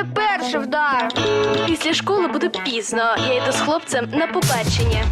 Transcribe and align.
мене 0.00 0.14
перший 0.14 0.60
вдар. 0.60 1.08
Після 1.66 1.94
школи 1.94 2.26
буде 2.28 2.48
пізно. 2.48 3.02
Я 3.28 3.34
йду 3.34 3.52
з 3.52 3.60
хлопцем 3.60 4.08
на 4.12 4.26
побачення. 4.26 5.04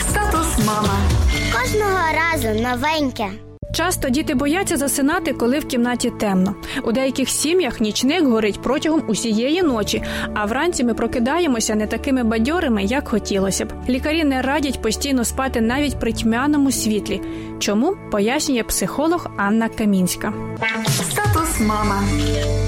Статус 0.00 0.66
мама. 0.66 0.98
Кожного 1.52 1.98
разу 2.14 2.60
новеньке. 2.62 3.28
Часто 3.74 4.08
діти 4.08 4.34
бояться 4.34 4.76
засинати, 4.76 5.32
коли 5.32 5.58
в 5.58 5.68
кімнаті 5.68 6.12
темно. 6.20 6.54
У 6.84 6.92
деяких 6.92 7.28
сім'ях 7.28 7.80
нічник 7.80 8.24
горить 8.24 8.62
протягом 8.62 9.02
усієї 9.08 9.62
ночі, 9.62 10.02
а 10.34 10.44
вранці 10.44 10.84
ми 10.84 10.94
прокидаємося 10.94 11.74
не 11.74 11.86
такими 11.86 12.24
бадьорими, 12.24 12.84
як 12.84 13.08
хотілося 13.08 13.64
б. 13.64 13.72
Лікарі 13.88 14.24
не 14.24 14.42
радять 14.42 14.82
постійно 14.82 15.24
спати 15.24 15.60
навіть 15.60 16.00
при 16.00 16.12
тьмяному 16.12 16.72
світлі. 16.72 17.20
Чому 17.58 17.96
пояснює 18.10 18.62
психолог 18.62 19.26
Анна 19.36 19.68
Камінська. 19.68 20.32
Статус 21.58 21.66
мама. 21.66 22.67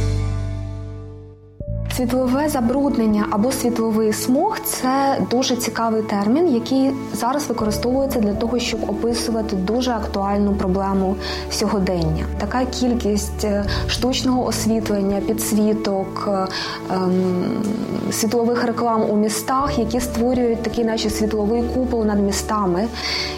Світлове 2.01 2.49
забруднення 2.49 3.27
або 3.31 3.53
світловий 3.53 4.13
смог 4.13 4.59
це 4.61 5.23
дуже 5.31 5.57
цікавий 5.57 6.03
термін, 6.03 6.55
який 6.55 6.91
зараз 7.13 7.49
використовується 7.49 8.21
для 8.21 8.35
того, 8.35 8.59
щоб 8.59 8.91
описувати 8.91 9.57
дуже 9.57 9.91
актуальну 9.91 10.55
проблему 10.55 11.17
сьогодення. 11.51 12.25
Така 12.39 12.65
кількість 12.65 13.45
е, 13.45 13.65
штучного 13.89 14.45
освітлення, 14.45 15.21
підсвіток, 15.21 16.29
е, 16.29 16.47
ем, 16.95 17.63
світлових 18.13 18.65
реклам 18.65 19.11
у 19.11 19.17
містах, 19.17 19.79
які 19.79 20.01
створюють 20.01 20.63
такий, 20.63 20.85
наче 20.85 21.11
світловий 21.11 21.63
купол 21.63 22.05
над 22.05 22.21
містами. 22.21 22.89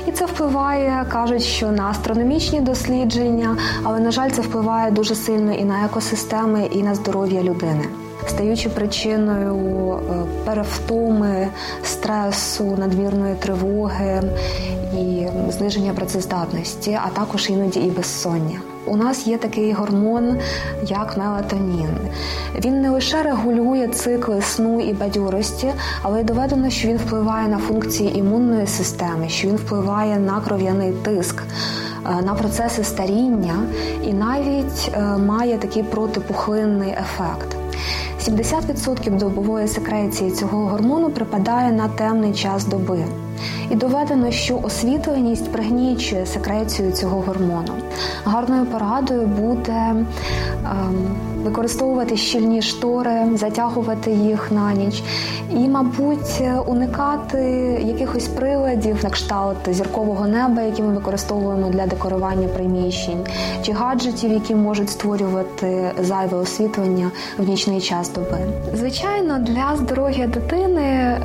І 0.07 0.13
це 0.13 0.27
впливає, 0.27 1.07
кажуть, 1.13 1.43
що 1.43 1.73
на 1.73 1.85
астрономічні 1.85 2.61
дослідження, 2.61 3.57
але 3.83 4.01
на 4.01 4.11
жаль, 4.11 4.31
це 4.31 4.43
впливає 4.43 4.91
дуже 4.91 5.15
сильно 5.15 5.53
і 5.53 5.65
на 5.65 5.85
екосистеми, 5.85 6.69
і 6.73 6.83
на 6.83 6.95
здоров'я 6.95 7.43
людини 7.43 7.85
стаючи 8.27 8.69
причиною 8.69 9.57
е, 9.93 10.25
перевтоми, 10.45 11.49
стресу, 11.85 12.77
надмірної 12.79 13.35
тривоги 13.35 14.23
і 14.99 15.27
зниження 15.51 15.93
працездатності, 15.93 16.99
а 17.05 17.09
також 17.09 17.51
іноді 17.51 17.81
і 17.81 17.91
безсоння. 17.91 18.61
У 18.87 18.97
нас 18.97 19.27
є 19.27 19.39
такий 19.39 19.73
гормон, 19.73 20.37
як 20.87 21.17
мелатонін. 21.17 21.89
Він 22.65 22.81
не 22.81 22.91
лише 22.91 23.23
регулює 23.23 23.89
цикли 23.89 24.43
сну 24.43 24.81
і 24.81 24.93
бадьорості, 24.93 25.73
але 26.03 26.21
й 26.21 26.25
доведено, 26.25 26.71
що 26.71 26.89
він 26.89 26.97
впливає 26.97 27.49
на 27.49 27.59
функції 27.59 28.19
імунної 28.19 28.67
системи, 28.67 29.29
що 29.29 29.49
він 29.49 29.57
впливає 29.57 30.19
на 30.19 30.41
кров'яний 30.41 30.93
тиск, 30.93 31.43
е, 31.43 32.23
на 32.23 32.35
процеси 32.35 32.85
старіння 32.85 33.55
і 34.05 34.13
навіть 34.13 34.93
е, 34.95 35.01
має 35.01 35.59
такий 35.59 35.83
протипухлинний 35.83 36.91
ефект. 36.91 37.57
70% 38.29 39.17
добової 39.17 39.69
секреції 39.69 40.31
цього 40.31 40.67
гормону 40.67 41.11
припадає 41.11 41.73
на 41.73 41.89
темний 41.89 42.33
час 42.33 42.65
доби. 42.65 43.05
І 43.73 43.77
доведено, 43.77 44.31
що 44.31 44.59
освітленість 44.63 45.53
пригнічує 45.53 46.27
секрецію 46.27 46.93
цього 46.93 47.21
гормону. 47.21 47.73
Гарною 48.25 48.67
порадою 48.67 49.27
буде 49.27 49.73
ем, 49.73 50.07
використовувати 51.45 52.17
щільні 52.17 52.63
штори, 52.63 53.27
затягувати 53.35 54.11
їх 54.11 54.53
на 54.53 54.73
ніч 54.73 55.03
і, 55.51 55.69
мабуть, 55.69 56.43
уникати 56.67 57.41
якихось 57.87 58.29
приладів 58.29 58.97
на 59.03 59.11
кшталт 59.11 59.57
зіркового 59.71 60.27
неба, 60.27 60.63
які 60.63 60.83
ми 60.83 60.95
використовуємо 60.95 61.71
для 61.71 61.87
декорування 61.87 62.49
приміщень, 62.49 63.27
чи 63.63 63.73
гаджетів, 63.73 64.33
які 64.33 64.55
можуть 64.55 64.91
створювати 64.91 65.91
зайве 66.01 66.39
освітлення 66.39 67.11
в 67.39 67.49
нічний 67.49 67.81
час 67.81 68.13
доби. 68.13 68.39
Звичайно, 68.75 69.39
для 69.39 69.77
здоров'я 69.77 70.27
дитини 70.27 70.83
е, 70.83 71.19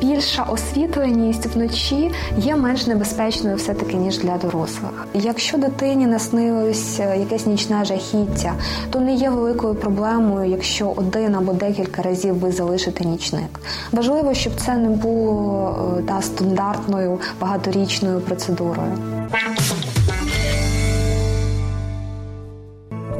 більша 0.00 0.42
освітленість 0.42 1.46
вночі 1.62 2.10
є 2.38 2.56
менш 2.56 2.86
небезпечною 2.86 3.56
все 3.56 3.74
таки 3.74 3.96
ніж 3.96 4.18
для 4.18 4.36
дорослих. 4.38 5.06
Якщо 5.14 5.58
дитині 5.58 6.06
наснилось 6.06 7.00
е, 7.00 7.18
якесь 7.18 7.46
нічне 7.46 7.84
жахіття, 7.84 8.54
то 8.90 9.00
не 9.00 9.14
є 9.14 9.30
великою 9.30 9.74
проблемою, 9.74 10.50
якщо 10.50 10.92
один 10.96 11.34
або 11.34 11.52
декілька 11.52 12.02
разів 12.02 12.34
ви 12.34 12.52
залишите 12.52 13.04
нічник. 13.04 13.60
Важливо, 13.92 14.34
щоб 14.34 14.52
це 14.56 14.76
не 14.76 14.88
було 14.88 15.96
е, 15.98 16.02
та 16.02 16.22
стандартною 16.22 17.20
багаторічною 17.40 18.20
процедурою. 18.20 18.92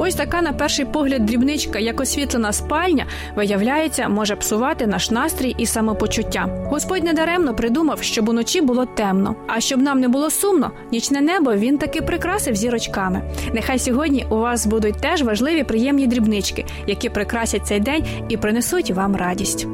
Ось 0.05 0.15
така, 0.15 0.41
на 0.41 0.53
перший 0.53 0.85
погляд, 0.85 1.25
дрібничка, 1.25 1.79
як 1.79 2.01
освітлена 2.01 2.53
спальня, 2.53 3.05
виявляється, 3.35 4.09
може 4.09 4.35
псувати 4.35 4.87
наш 4.87 5.11
настрій 5.11 5.55
і 5.57 5.65
самопочуття. 5.65 6.65
Господь 6.65 7.03
недаремно 7.03 7.55
придумав, 7.55 8.03
щоб 8.03 8.29
уночі 8.29 8.61
було 8.61 8.85
темно. 8.85 9.35
А 9.47 9.59
щоб 9.59 9.81
нам 9.81 9.99
не 9.99 10.07
було 10.07 10.29
сумно, 10.29 10.71
нічне 10.91 11.21
небо 11.21 11.53
він 11.53 11.77
таки 11.77 12.01
прикрасив 12.01 12.55
зірочками. 12.55 13.21
Нехай 13.53 13.79
сьогодні 13.79 14.25
у 14.29 14.35
вас 14.35 14.65
будуть 14.65 15.01
теж 15.01 15.21
важливі 15.21 15.63
приємні 15.63 16.07
дрібнички, 16.07 16.65
які 16.87 17.09
прикрасять 17.09 17.67
цей 17.67 17.79
день 17.79 18.05
і 18.29 18.37
принесуть 18.37 18.91
вам 18.91 19.15
радість. 19.15 19.67